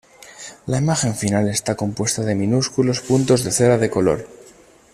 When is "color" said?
3.91-4.25